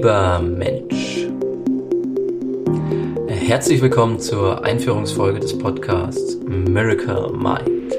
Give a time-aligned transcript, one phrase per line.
[0.00, 1.28] Lieber Mensch,
[3.28, 7.92] herzlich willkommen zur Einführungsfolge des Podcasts Miracle Mind.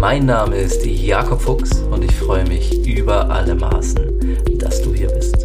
[0.00, 5.08] Mein Name ist Jakob Fuchs und ich freue mich über alle Maßen, dass du hier
[5.08, 5.36] bist.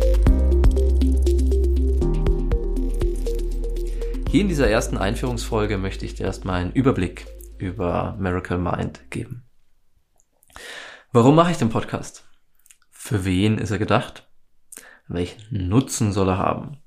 [4.29, 9.43] Hier in dieser ersten Einführungsfolge möchte ich dir erstmal einen Überblick über Miracle Mind geben.
[11.11, 12.25] Warum mache ich den Podcast?
[13.05, 14.27] Für wen ist er gedacht?
[15.07, 16.79] Welchen Nutzen soll er haben?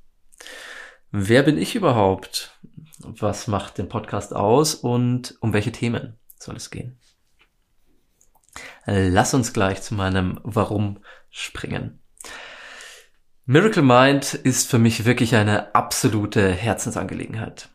[1.13, 2.59] Wer bin ich überhaupt?
[2.99, 6.99] Was macht den Podcast aus und um welche Themen soll es gehen?
[8.85, 12.01] Lass uns gleich zu meinem Warum springen.
[13.45, 17.69] Miracle Mind ist für mich wirklich eine absolute Herzensangelegenheit.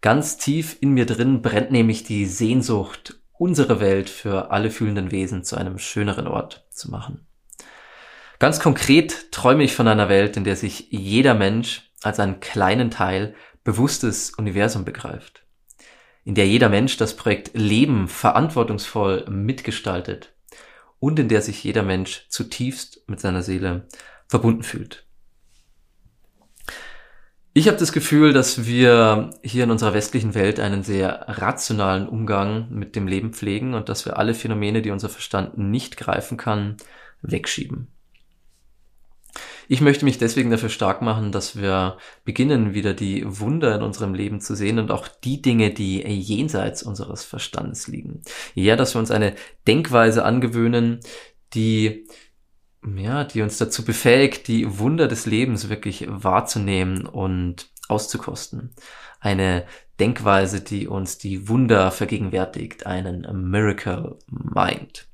[0.00, 5.44] Ganz tief in mir drin brennt nämlich die Sehnsucht, unsere Welt für alle fühlenden Wesen
[5.44, 7.27] zu einem schöneren Ort zu machen.
[8.38, 12.90] Ganz konkret träume ich von einer Welt, in der sich jeder Mensch als einen kleinen
[12.90, 15.42] Teil bewusstes Universum begreift.
[16.24, 20.34] In der jeder Mensch das Projekt Leben verantwortungsvoll mitgestaltet
[21.00, 23.88] und in der sich jeder Mensch zutiefst mit seiner Seele
[24.28, 25.04] verbunden fühlt.
[27.54, 32.68] Ich habe das Gefühl, dass wir hier in unserer westlichen Welt einen sehr rationalen Umgang
[32.70, 36.76] mit dem Leben pflegen und dass wir alle Phänomene, die unser Verstand nicht greifen kann,
[37.20, 37.88] wegschieben.
[39.68, 44.14] Ich möchte mich deswegen dafür stark machen, dass wir beginnen, wieder die Wunder in unserem
[44.14, 48.22] Leben zu sehen und auch die Dinge, die jenseits unseres Verstandes liegen.
[48.54, 49.34] Ja, dass wir uns eine
[49.66, 51.00] Denkweise angewöhnen,
[51.52, 52.06] die
[52.96, 58.70] ja, die uns dazu befähigt, die Wunder des Lebens wirklich wahrzunehmen und auszukosten.
[59.20, 59.66] Eine
[59.98, 65.08] Denkweise, die uns die Wunder vergegenwärtigt, einen Miracle Mind.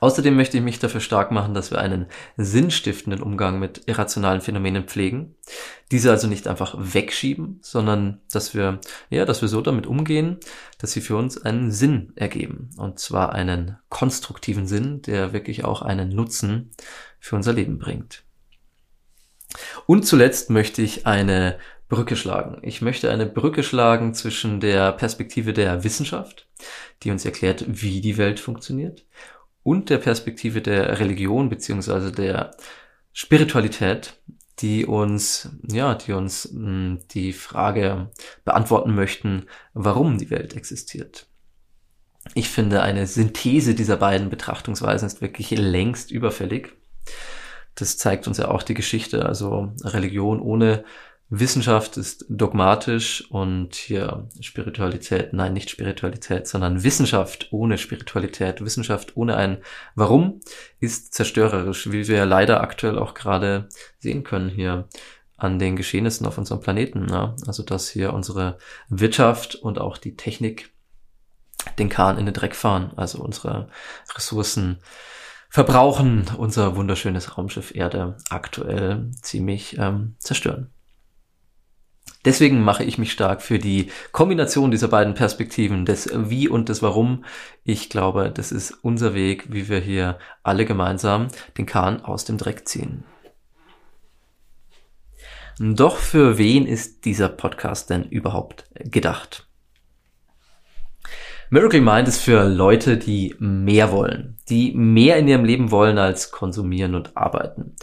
[0.00, 2.06] Außerdem möchte ich mich dafür stark machen, dass wir einen
[2.36, 5.34] sinnstiftenden Umgang mit irrationalen Phänomenen pflegen.
[5.90, 8.80] Diese also nicht einfach wegschieben, sondern dass wir,
[9.10, 10.38] ja, dass wir so damit umgehen,
[10.78, 12.70] dass sie für uns einen Sinn ergeben.
[12.76, 16.70] Und zwar einen konstruktiven Sinn, der wirklich auch einen Nutzen
[17.18, 18.24] für unser Leben bringt.
[19.86, 22.58] Und zuletzt möchte ich eine Brücke schlagen.
[22.62, 26.48] Ich möchte eine Brücke schlagen zwischen der Perspektive der Wissenschaft,
[27.02, 29.04] die uns erklärt, wie die Welt funktioniert,
[29.62, 32.56] und der Perspektive der Religion beziehungsweise der
[33.12, 34.20] Spiritualität,
[34.58, 38.10] die uns, ja, die uns mh, hm, die Frage
[38.44, 41.26] beantworten möchten, warum die Welt existiert.
[42.34, 46.76] Ich finde, eine Synthese dieser beiden Betrachtungsweisen ist wirklich längst überfällig.
[47.74, 49.26] Das zeigt uns ja auch die Geschichte.
[49.26, 50.84] Also Religion ohne
[51.34, 59.36] Wissenschaft ist dogmatisch und hier Spiritualität, nein, nicht Spiritualität, sondern Wissenschaft ohne Spiritualität, Wissenschaft ohne
[59.36, 59.62] ein
[59.94, 60.40] Warum
[60.78, 64.88] ist zerstörerisch, wie wir leider aktuell auch gerade sehen können hier
[65.38, 67.08] an den Geschehnissen auf unserem Planeten.
[67.08, 67.34] Ja?
[67.46, 68.58] Also dass hier unsere
[68.90, 70.70] Wirtschaft und auch die Technik
[71.78, 73.70] den Kahn in den Dreck fahren, also unsere
[74.14, 74.80] Ressourcen
[75.48, 80.70] verbrauchen, unser wunderschönes Raumschiff Erde aktuell ziemlich ähm, zerstören.
[82.24, 86.80] Deswegen mache ich mich stark für die Kombination dieser beiden Perspektiven, des Wie und des
[86.80, 87.24] Warum.
[87.64, 91.28] Ich glaube, das ist unser Weg, wie wir hier alle gemeinsam
[91.58, 93.02] den Kahn aus dem Dreck ziehen.
[95.58, 99.48] Doch für wen ist dieser Podcast denn überhaupt gedacht?
[101.50, 106.30] Miracle Mind ist für Leute, die mehr wollen, die mehr in ihrem Leben wollen als
[106.30, 107.74] konsumieren und arbeiten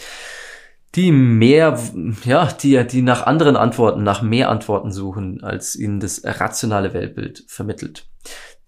[0.95, 1.79] die mehr,
[2.25, 7.43] ja, die, die nach anderen Antworten, nach mehr Antworten suchen, als ihnen das rationale Weltbild
[7.47, 8.07] vermittelt.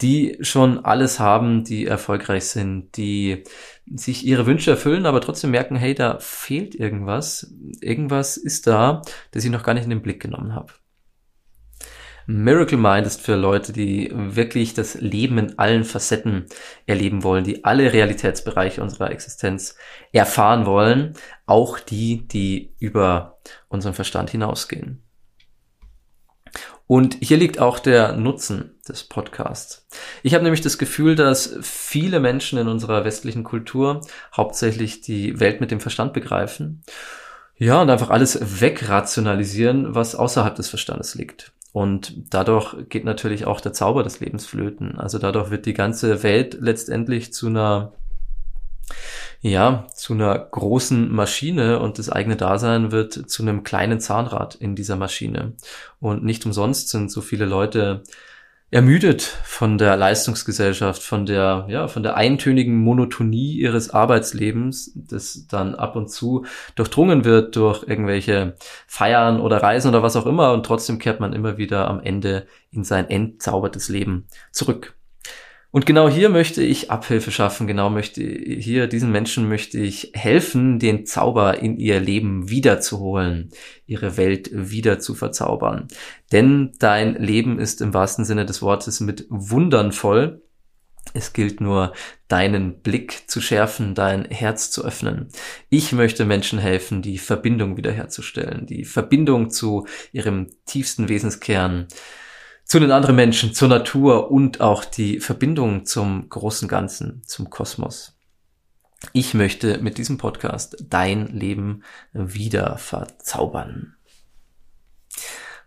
[0.02, 3.44] Die schon alles haben, die erfolgreich sind, die
[3.86, 7.54] sich ihre Wünsche erfüllen, aber trotzdem merken, hey, da fehlt irgendwas.
[7.82, 10.74] Irgendwas ist da, das ich noch gar nicht in den Blick genommen habe.
[12.28, 16.46] Miracle Mind ist für Leute, die wirklich das Leben in allen Facetten
[16.86, 19.76] erleben wollen, die alle Realitätsbereiche unserer Existenz
[20.12, 21.14] erfahren wollen,
[21.46, 25.04] auch die, die über unseren Verstand hinausgehen.
[26.92, 29.88] Und hier liegt auch der Nutzen des Podcasts.
[30.24, 34.02] Ich habe nämlich das Gefühl, dass viele Menschen in unserer westlichen Kultur
[34.36, 36.84] hauptsächlich die Welt mit dem Verstand begreifen.
[37.56, 41.54] Ja, und einfach alles wegrationalisieren, was außerhalb des Verstandes liegt.
[41.74, 44.98] Und dadurch geht natürlich auch der Zauber des Lebens flöten.
[45.00, 47.94] Also dadurch wird die ganze Welt letztendlich zu einer,
[49.40, 54.76] ja, zu einer großen Maschine und das eigene Dasein wird zu einem kleinen Zahnrad in
[54.76, 55.54] dieser Maschine.
[56.00, 58.04] Und nicht umsonst sind so viele Leute
[58.72, 65.76] ermüdet von der Leistungsgesellschaft, von der, ja, von der eintönigen Monotonie ihres Arbeitslebens, das dann
[65.76, 66.46] ab und zu
[66.76, 68.56] durchdrungen wird durch irgendwelche
[68.88, 72.48] Feiern oder Reisen oder was auch immer und trotzdem kehrt man immer wieder am Ende
[72.72, 74.96] in sein entzaubertes Leben zurück.
[75.72, 80.80] Und genau hier möchte ich Abhilfe schaffen, genau möchte hier diesen Menschen möchte ich helfen,
[80.80, 83.52] den Zauber in ihr Leben wiederzuholen,
[83.88, 85.88] ihre Welt wieder zu verzaubern.
[86.34, 90.42] Denn dein Leben ist im wahrsten Sinne des Wortes mit Wundern voll.
[91.14, 91.94] Es gilt nur,
[92.28, 95.30] deinen Blick zu schärfen, dein Herz zu öffnen.
[95.70, 101.88] Ich möchte Menschen helfen, die Verbindung wiederherzustellen, die Verbindung zu ihrem tiefsten Wesenskern,
[102.72, 108.18] zu den anderen Menschen, zur Natur und auch die Verbindung zum großen Ganzen, zum Kosmos.
[109.12, 111.84] Ich möchte mit diesem Podcast dein Leben
[112.14, 113.96] wieder verzaubern.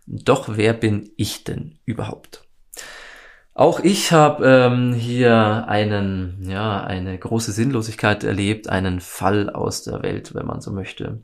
[0.07, 2.43] Doch wer bin ich denn überhaupt?
[3.53, 10.01] Auch ich habe ähm, hier einen, ja, eine große Sinnlosigkeit erlebt, einen Fall aus der
[10.01, 11.21] Welt, wenn man so möchte.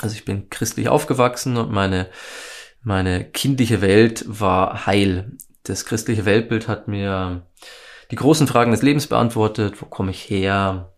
[0.00, 2.06] Also ich bin christlich aufgewachsen und meine
[2.82, 5.36] meine kindliche Welt war heil.
[5.62, 7.46] Das christliche Weltbild hat mir
[8.10, 9.80] die großen Fragen des Lebens beantwortet.
[9.80, 10.92] Wo komme ich her?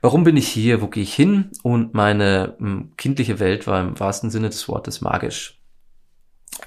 [0.00, 0.80] Warum bin ich hier?
[0.80, 1.50] Wo gehe ich hin?
[1.62, 5.60] Und meine hm, kindliche Welt war im wahrsten Sinne des Wortes magisch.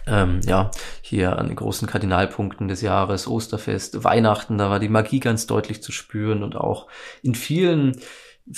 [0.05, 5.19] Ähm, ja, hier an den großen Kardinalpunkten des Jahres, Osterfest, Weihnachten, da war die Magie
[5.19, 6.87] ganz deutlich zu spüren und auch
[7.21, 7.99] in vielen,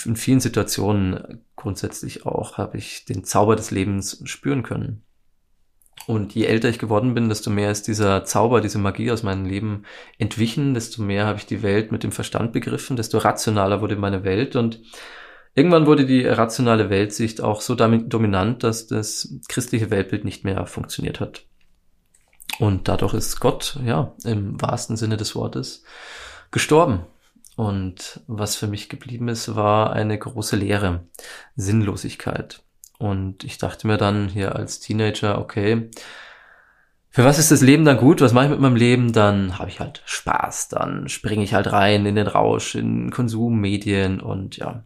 [0.06, 5.05] in vielen Situationen grundsätzlich auch habe ich den Zauber des Lebens spüren können.
[6.08, 9.46] Und je älter ich geworden bin, desto mehr ist dieser Zauber, diese Magie aus meinem
[9.46, 9.84] Leben
[10.20, 14.24] entwichen, desto mehr habe ich die Welt mit dem Verstand begriffen, desto rationaler wurde meine
[14.24, 14.82] Welt und
[15.56, 21.20] irgendwann wurde die rationale Weltsicht auch so dominant, dass das christliche Weltbild nicht mehr funktioniert
[21.20, 21.46] hat.
[22.60, 25.84] Und dadurch ist Gott, ja, im wahrsten Sinne des Wortes
[26.52, 27.06] gestorben.
[27.56, 31.08] Und was für mich geblieben ist, war eine große Leere,
[31.56, 32.65] Sinnlosigkeit.
[32.98, 35.90] Und ich dachte mir dann hier als Teenager, okay,
[37.10, 38.20] für was ist das Leben dann gut?
[38.20, 39.14] Was mache ich mit meinem Leben?
[39.14, 44.20] Dann habe ich halt Spaß, dann springe ich halt rein in den Rausch, in Konsummedien
[44.20, 44.84] und ja.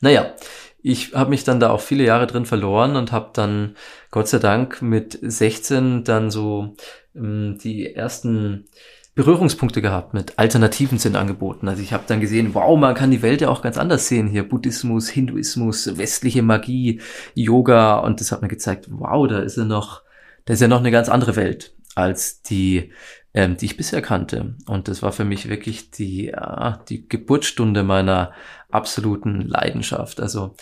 [0.00, 0.34] Naja,
[0.82, 3.76] ich habe mich dann da auch viele Jahre drin verloren und habe dann
[4.10, 6.74] Gott sei Dank mit 16 dann so
[7.14, 8.68] ähm, die ersten
[9.18, 11.66] Berührungspunkte gehabt mit Alternativen sind angeboten.
[11.66, 14.28] Also ich habe dann gesehen, wow, man kann die Welt ja auch ganz anders sehen
[14.28, 14.48] hier.
[14.48, 17.00] Buddhismus, Hinduismus, westliche Magie,
[17.34, 20.02] Yoga und das hat mir gezeigt, wow, da ist ja noch,
[20.44, 22.92] da ist ja noch eine ganz andere Welt als die,
[23.34, 24.54] ähm, die ich bisher kannte.
[24.68, 28.30] Und das war für mich wirklich die, ja, die Geburtsstunde meiner
[28.70, 30.20] absoluten Leidenschaft.
[30.20, 30.54] Also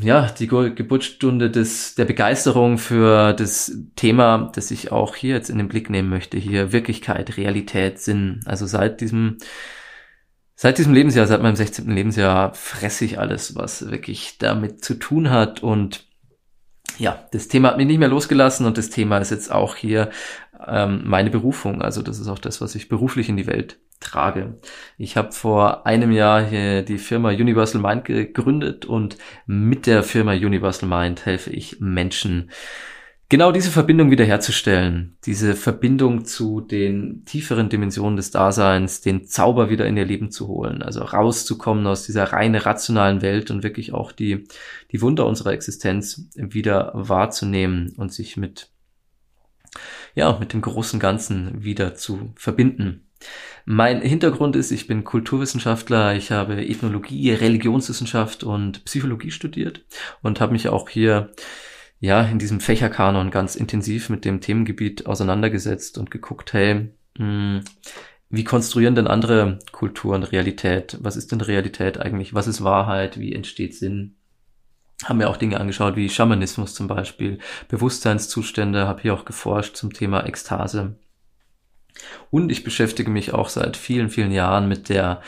[0.00, 5.58] ja, die Geburtsstunde des, der Begeisterung für das Thema, das ich auch hier jetzt in
[5.58, 6.38] den Blick nehmen möchte.
[6.38, 8.40] Hier Wirklichkeit, Realität, Sinn.
[8.46, 9.38] Also seit diesem,
[10.54, 11.90] seit diesem Lebensjahr, seit meinem 16.
[11.90, 16.06] Lebensjahr fresse ich alles, was wirklich damit zu tun hat und
[16.98, 20.10] ja, das Thema hat mich nicht mehr losgelassen und das Thema ist jetzt auch hier
[20.66, 21.82] ähm, meine Berufung.
[21.82, 24.58] Also das ist auch das, was ich beruflich in die Welt trage.
[24.98, 29.16] Ich habe vor einem Jahr hier die Firma Universal Mind gegründet und
[29.46, 32.50] mit der Firma Universal Mind helfe ich Menschen,
[33.32, 39.86] genau diese Verbindung wiederherzustellen, diese Verbindung zu den tieferen Dimensionen des Daseins, den Zauber wieder
[39.86, 44.12] in ihr Leben zu holen, also rauszukommen aus dieser reine rationalen Welt und wirklich auch
[44.12, 44.44] die,
[44.90, 48.68] die Wunder unserer Existenz wieder wahrzunehmen und sich mit,
[50.14, 53.08] ja, mit dem großen Ganzen wieder zu verbinden.
[53.64, 59.84] Mein Hintergrund ist, ich bin Kulturwissenschaftler, ich habe Ethnologie, Religionswissenschaft und Psychologie studiert
[60.20, 61.30] und habe mich auch hier
[62.00, 67.64] ja in diesem Fächerkanon ganz intensiv mit dem Themengebiet auseinandergesetzt und geguckt, hey, mh, hm,
[68.34, 70.96] wie konstruieren denn andere Kulturen Realität?
[71.02, 72.32] Was ist denn Realität eigentlich?
[72.32, 73.20] Was ist Wahrheit?
[73.20, 74.16] Wie entsteht Sinn?
[75.04, 77.38] Haben mir auch Dinge angeschaut wie Schamanismus zum Beispiel,
[77.68, 80.96] Bewusstseinszustände, habe hier auch geforscht zum Thema Ekstase.
[82.30, 85.22] Und ich beschäftige mich auch seit vielen, vielen Jahren mit der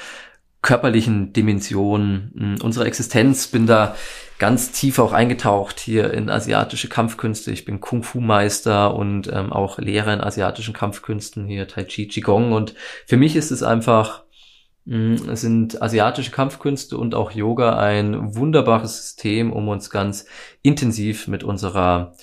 [0.65, 3.47] körperlichen Dimension hm, unserer Existenz.
[3.49, 3.95] Bin da
[4.39, 7.53] ganz tief auch eingetaucht hier in asiatische Kampfkünste.
[7.53, 12.53] Ich bin Kung-Fu-Meister und ähm, auch Lehrer in asiatischen Kampfkünsten, hier Tai Chi, Qigong.
[12.53, 12.75] Und
[13.07, 14.25] für mich ist es einfach,
[14.87, 20.25] mh, hm, sind asiatische Kampfkünste und auch Yoga ein wunderbares System, um uns ganz
[20.63, 22.15] intensiv mit unserer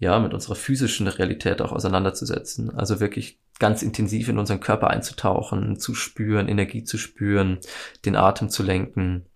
[0.00, 2.70] ja, mit unserer physischen Realität auch auseinanderzusetzen.
[2.70, 7.58] Also wirklich ganz intensiv in unseren Körper einzutauchen, zu spüren, Energie zu spüren,
[8.04, 9.26] den Atem zu lenken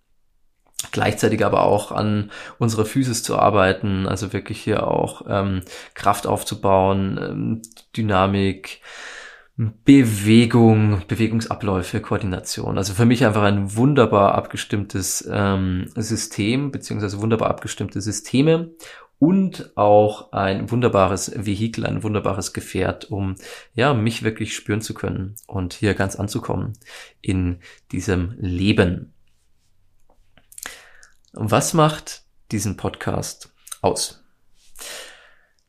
[0.91, 5.61] gleichzeitig aber auch an unserer Physis zu arbeiten, also wirklich hier auch ähm,
[5.93, 7.61] Kraft aufzubauen, ähm,
[7.95, 8.81] Dynamik,
[9.55, 12.77] Bewegung, Bewegungsabläufe, Koordination.
[12.77, 18.71] Also für mich einfach ein wunderbar abgestimmtes ähm, System, beziehungsweise wunderbar abgestimmte Systeme
[19.23, 23.35] und auch ein wunderbares Vehikel, ein wunderbares Gefährt, um
[23.73, 26.73] ja mich wirklich spüren zu können und hier ganz anzukommen
[27.21, 27.59] in
[27.93, 29.13] diesem Leben.
[31.31, 34.25] Was macht diesen Podcast aus?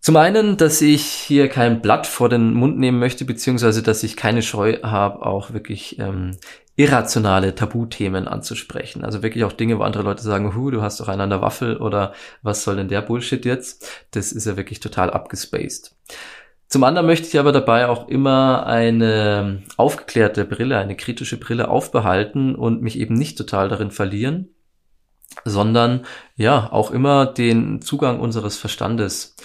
[0.00, 4.16] Zum einen, dass ich hier kein Blatt vor den Mund nehmen möchte, beziehungsweise dass ich
[4.16, 6.38] keine Scheu habe, auch wirklich ähm,
[6.76, 9.04] irrationale Tabuthemen anzusprechen.
[9.04, 11.40] Also wirklich auch Dinge, wo andere Leute sagen, hu, du hast doch einen an der
[11.42, 14.06] Waffel oder was soll denn der Bullshit jetzt?
[14.10, 15.94] Das ist ja wirklich total abgespaced.
[16.68, 22.56] Zum anderen möchte ich aber dabei auch immer eine aufgeklärte Brille, eine kritische Brille aufbehalten
[22.56, 24.48] und mich eben nicht total darin verlieren,
[25.44, 26.04] sondern
[26.34, 29.36] ja, auch immer den Zugang unseres Verstandes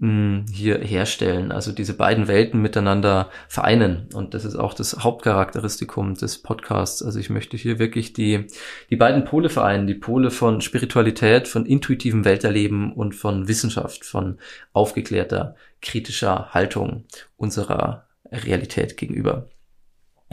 [0.00, 4.08] hm, hier herstellen, also diese beiden Welten miteinander vereinen.
[4.12, 7.02] Und das ist auch das Hauptcharakteristikum des Podcasts.
[7.02, 8.48] Also ich möchte hier wirklich die,
[8.90, 14.38] die beiden Pole vereinen, die Pole von Spiritualität, von intuitivem Welterleben und von Wissenschaft, von
[14.72, 17.04] aufgeklärter, kritischer Haltung
[17.36, 19.48] unserer Realität gegenüber.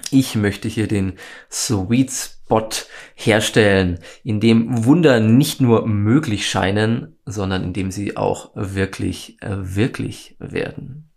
[0.09, 1.13] Ich möchte hier den
[1.51, 2.67] Sweet Spot
[3.15, 9.55] herstellen, in dem Wunder nicht nur möglich scheinen, sondern in dem sie auch wirklich, äh,
[9.55, 11.09] wirklich werden.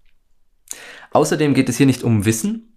[1.11, 2.77] Außerdem geht es hier nicht um Wissen.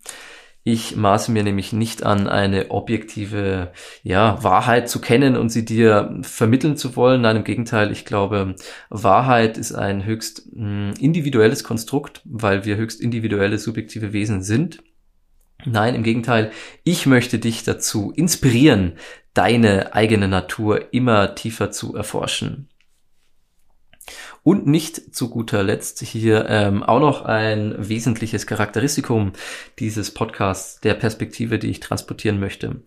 [0.63, 3.71] Ich maße mir nämlich nicht an, eine objektive
[4.01, 7.21] ja, Wahrheit zu kennen und sie dir vermitteln zu wollen.
[7.21, 8.55] Nein, im Gegenteil, ich glaube,
[8.89, 14.79] Wahrheit ist ein höchst hm, individuelles Konstrukt, weil wir höchst individuelle, subjektive Wesen sind.
[15.65, 16.51] Nein, im Gegenteil,
[16.83, 18.93] ich möchte dich dazu inspirieren,
[19.33, 22.69] deine eigene Natur immer tiefer zu erforschen.
[24.43, 29.33] Und nicht zu guter Letzt hier ähm, auch noch ein wesentliches Charakteristikum
[29.79, 32.81] dieses Podcasts, der Perspektive, die ich transportieren möchte.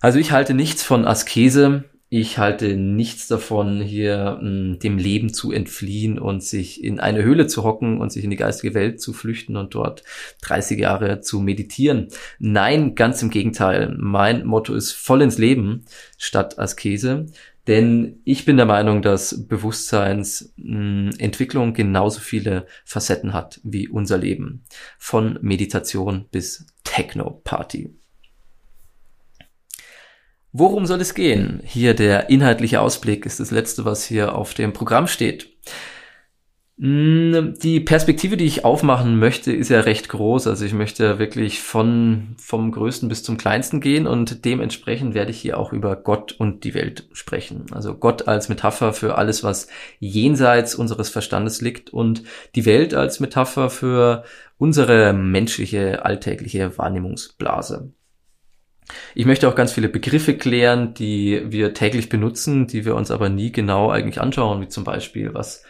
[0.00, 5.34] Also ich halte nichts von Askese, ich halte nichts davon, hier mh, hm, dem Leben
[5.34, 9.00] zu entfliehen und sich in eine Höhle zu hocken und sich in die geistige Welt
[9.00, 10.02] zu flüchten und dort
[10.42, 12.08] 30 Jahre zu meditieren.
[12.38, 13.94] Nein, ganz im Gegenteil.
[13.98, 15.84] Mein Motto ist voll ins Leben
[16.16, 17.26] statt Askese.
[17.66, 24.64] Denn ich bin der Meinung, dass Bewusstseinsentwicklung hm, genauso viele Facetten hat wie unser Leben.
[24.98, 27.90] Von Meditation bis Techno-Party.
[30.52, 31.60] Worum soll es gehen?
[31.64, 35.48] Hier der inhaltliche Ausblick ist das letzte, was hier auf dem Programm steht.
[36.80, 40.46] Mm, die Perspektive, die ich aufmachen möchte, ist ja recht groß.
[40.46, 45.40] Also ich möchte wirklich von, vom Größten bis zum Kleinsten gehen und dementsprechend werde ich
[45.40, 47.66] hier auch über Gott und die Welt sprechen.
[47.72, 49.66] Also Gott als Metapher für alles, was
[49.98, 52.22] jenseits unseres Verstandes liegt und
[52.54, 54.22] die Welt als Metapher für
[54.56, 57.92] unsere menschliche alltägliche Wahrnehmungsblase.
[59.14, 63.28] Ich möchte auch ganz viele Begriffe klären, die wir täglich benutzen, die wir uns aber
[63.28, 65.64] nie genau eigentlich anschauen, wie zum Beispiel, was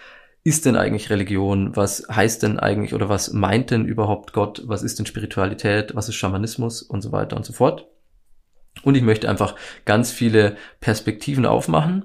[0.45, 1.77] ist denn eigentlich Religion?
[1.77, 4.63] Was heißt denn eigentlich oder was meint denn überhaupt Gott?
[4.67, 5.95] Was ist denn Spiritualität?
[5.95, 7.89] Was ist Schamanismus und so weiter und so fort?
[8.83, 12.05] Und ich möchte einfach ganz viele Perspektiven aufmachen.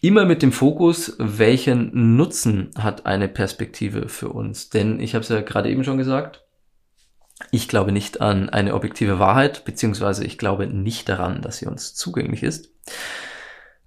[0.00, 4.70] Immer mit dem Fokus, welchen Nutzen hat eine Perspektive für uns?
[4.70, 6.47] Denn ich habe es ja gerade eben schon gesagt,
[7.50, 11.94] ich glaube nicht an eine objektive Wahrheit, beziehungsweise ich glaube nicht daran, dass sie uns
[11.94, 12.70] zugänglich ist.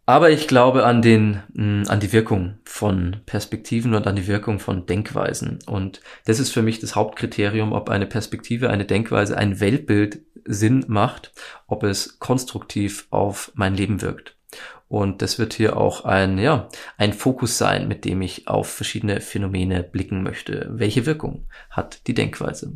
[0.06, 4.60] Aber ich glaube an den, mm, an die Wirkung von Perspektiven und an die Wirkung
[4.60, 5.60] von Denkweisen.
[5.68, 10.86] Und das ist für mich das Hauptkriterium, ob eine Perspektive, eine Denkweise, ein Weltbild Sinn
[10.88, 11.32] macht,
[11.68, 14.36] ob es konstruktiv auf mein Leben wirkt.
[14.88, 16.68] Und das wird hier auch ein, ja,
[16.98, 20.68] ein Fokus sein, mit dem ich auf verschiedene Phänomene blicken möchte.
[20.72, 22.74] Welche Wirkung hat die Denkweise?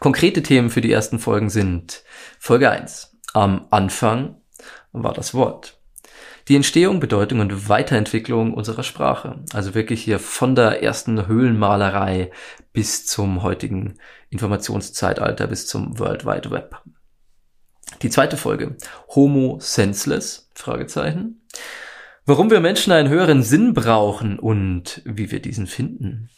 [0.00, 2.02] Konkrete Themen für die ersten Folgen sind
[2.38, 3.16] Folge 1.
[3.32, 4.40] Am Anfang
[4.92, 5.78] war das Wort.
[6.48, 9.44] Die Entstehung, Bedeutung und Weiterentwicklung unserer Sprache.
[9.52, 12.30] Also wirklich hier von der ersten Höhlenmalerei
[12.72, 13.98] bis zum heutigen
[14.30, 16.80] Informationszeitalter, bis zum World Wide Web.
[18.02, 18.76] Die zweite Folge.
[19.08, 20.50] Homo senseless?
[20.54, 21.42] Fragezeichen.
[22.24, 26.30] Warum wir Menschen einen höheren Sinn brauchen und wie wir diesen finden.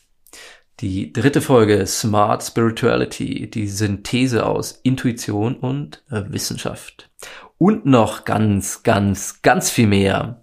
[0.80, 7.11] Die dritte Folge Smart Spirituality, die Synthese aus Intuition und Wissenschaft.
[7.58, 10.40] Und noch ganz, ganz, ganz viel mehr.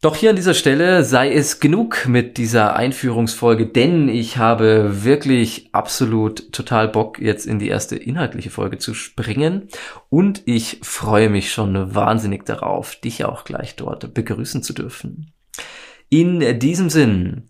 [0.00, 5.68] Doch hier an dieser Stelle sei es genug mit dieser Einführungsfolge, denn ich habe wirklich
[5.72, 9.68] absolut total Bock, jetzt in die erste inhaltliche Folge zu springen.
[10.08, 15.34] Und ich freue mich schon wahnsinnig darauf, dich auch gleich dort begrüßen zu dürfen.
[16.08, 17.46] In diesem Sinn,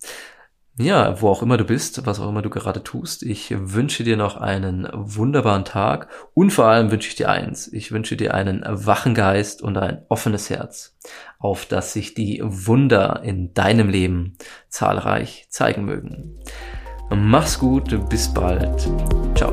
[0.81, 4.17] ja, wo auch immer du bist, was auch immer du gerade tust, ich wünsche dir
[4.17, 7.73] noch einen wunderbaren Tag und vor allem wünsche ich dir eins.
[7.73, 10.97] Ich wünsche dir einen wachen Geist und ein offenes Herz,
[11.39, 14.37] auf das sich die Wunder in deinem Leben
[14.69, 16.39] zahlreich zeigen mögen.
[17.11, 18.89] Mach's gut, bis bald.
[19.35, 19.53] Ciao.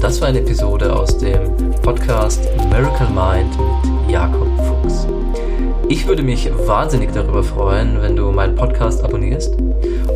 [0.00, 4.57] Das war eine Episode aus dem Podcast Miracle Mind mit Jakob.
[5.90, 9.56] Ich würde mich wahnsinnig darüber freuen, wenn du meinen Podcast abonnierst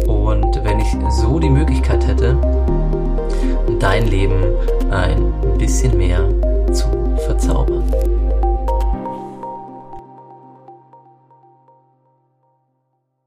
[0.06, 0.88] und wenn ich
[1.18, 2.36] so die Möglichkeit hätte,
[3.78, 4.34] dein Leben
[4.90, 6.28] ein bisschen mehr
[6.72, 6.84] zu
[7.24, 8.11] verzaubern.